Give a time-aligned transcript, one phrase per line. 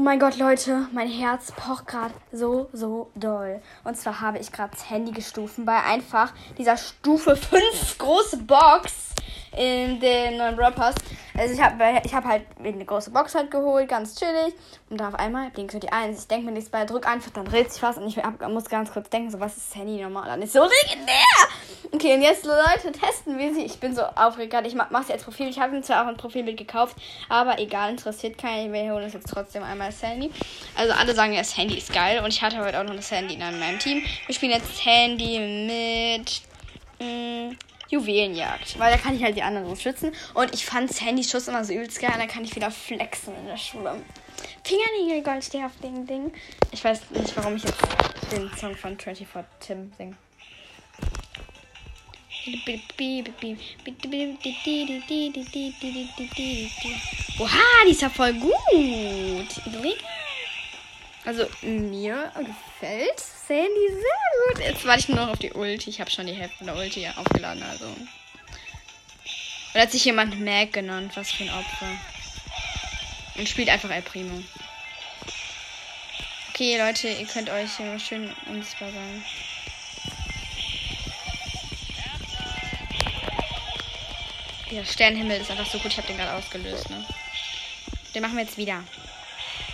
[0.00, 3.60] Oh mein Gott, Leute, mein Herz pocht gerade so, so doll.
[3.84, 8.94] Und zwar habe ich gerade das Handy gestufen bei einfach dieser Stufe 5 große Box
[9.54, 10.94] in den neuen Brawl Pass.
[11.36, 14.54] Also ich habe ich hab halt eine große Box halt geholt, ganz chillig.
[14.88, 16.20] Und da auf einmal blinkt so die Eins.
[16.20, 17.98] Ich denke mir nichts bei, drück einfach, dann dreht sich was.
[17.98, 20.24] Und ich hab, muss ganz kurz denken, so was ist das Handy normal?
[20.24, 21.14] Dann ist so legendär.
[21.92, 23.64] Okay, und jetzt Leute testen wir sie.
[23.64, 24.54] Ich bin so aufgeregt.
[24.64, 25.48] Ich mache sie als Profil.
[25.48, 26.96] Ich habe mir zwar auch ein Profilbild gekauft,
[27.28, 28.72] aber egal, interessiert keinen.
[28.72, 30.30] Wir holen uns jetzt trotzdem einmal das Handy.
[30.76, 32.22] Also alle sagen ja, das Handy ist geil.
[32.22, 34.02] Und ich hatte heute auch noch das Handy in meinem Team.
[34.26, 36.42] Wir spielen jetzt das Handy mit...
[37.00, 37.56] Mh, mm,
[37.90, 38.78] Juwelenjagd.
[38.78, 40.12] Weil da kann ich halt die anderen so schützen.
[40.34, 42.12] Und ich fand Handyschuss immer so übelst geil.
[42.12, 43.96] Und dann kann ich wieder flexen in der Schule.
[44.64, 46.32] Fingernägel, Goldstern Ding, Ding.
[46.70, 47.82] Ich weiß nicht, warum ich jetzt
[48.30, 49.26] den Song von 24
[49.58, 50.16] Tim singe.
[57.38, 58.52] Oha, die ist ja voll gut.
[61.24, 64.64] Also mir gefällt Sandy sehr gut.
[64.64, 65.90] Jetzt warte ich nur noch auf die Ulti.
[65.90, 67.86] Ich habe schon die Hälfte der Ulti aufgeladen, also.
[69.72, 71.12] Oder hat sich jemand Mac genannt?
[71.16, 71.92] Was für ein Opfer.
[73.36, 74.42] Und spielt einfach El Primo.
[76.50, 77.70] Okay, Leute, ihr könnt euch
[78.04, 79.24] schön unsichtbar sein.
[84.70, 85.90] Der Sternenhimmel ist einfach so gut.
[85.90, 87.04] Ich habe den gerade ausgelöst, ne?
[88.14, 88.84] Den machen wir jetzt wieder.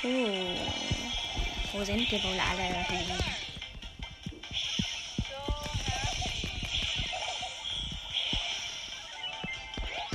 [0.03, 0.57] Uh.
[1.73, 2.87] Wo sind die wohl alle?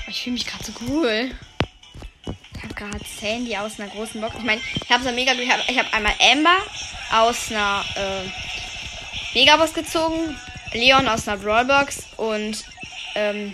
[0.07, 1.31] Ich fühle mich gerade so cool.
[2.55, 4.35] Ich habe gerade Sandy aus einer großen Box.
[4.37, 5.33] Ich meine, ich habe so mega.
[5.33, 6.57] Ich habe hab einmal Amber
[7.11, 10.35] aus einer äh, Megabox gezogen,
[10.73, 12.65] Leon aus einer Brawlbox und
[13.15, 13.53] ähm,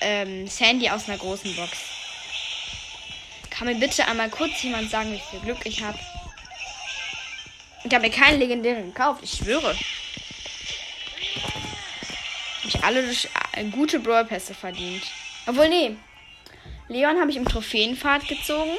[0.00, 1.78] ähm, Sandy aus einer großen Box.
[3.50, 5.98] Kann mir bitte einmal kurz jemand sagen, wie viel Glück ich habe?
[7.84, 9.74] Ich habe mir keinen legendären gekauft, ich schwöre.
[12.64, 15.02] Ich alle durch äh, gute Brawl-Pässe verdient.
[15.46, 15.96] Obwohl, nee.
[16.88, 18.76] Leon habe ich im Trophäenpfad gezogen.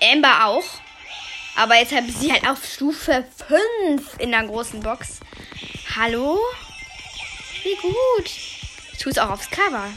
[0.00, 0.64] Amber auch.
[1.56, 5.20] Aber jetzt habe ich sie halt auf Stufe 5 in der großen Box.
[5.96, 6.38] Hallo?
[7.62, 8.47] Wie gut.
[8.98, 9.88] Ich tue es auch aufs Cover.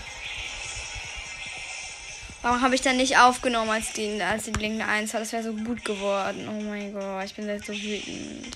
[2.44, 5.22] Warum habe ich dann nicht aufgenommen, als die, als die blinkende 1 war?
[5.22, 6.47] Das wäre so gut geworden.
[6.47, 8.56] Oh mein Gott, ich bin jetzt so wütend.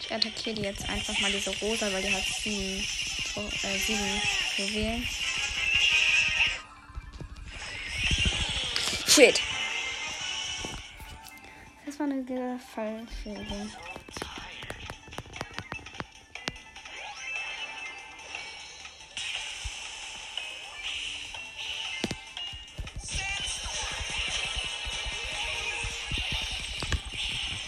[0.00, 2.84] Ich attackiere die jetzt einfach mal diese Rosa, weil die hat sieben,
[3.64, 3.78] äh,
[4.68, 5.08] sieben.
[9.08, 9.40] Shit.
[11.98, 13.70] Das war eine falsche Idee.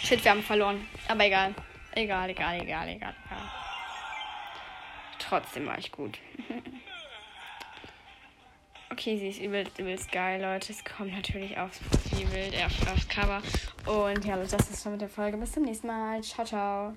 [0.03, 0.85] Shit, wir haben verloren.
[1.07, 1.55] Aber egal.
[1.95, 3.15] Egal, egal, egal, egal, egal.
[5.17, 6.19] Trotzdem war ich gut.
[8.91, 10.73] okay, sie ist übelst, übelst geil, Leute.
[10.73, 13.41] Es kommt natürlich aufs Profilbild, aufs Cover.
[13.85, 15.37] Und ja, das ist schon mit der Folge.
[15.37, 16.21] Bis zum nächsten Mal.
[16.21, 16.93] Ciao, ciao.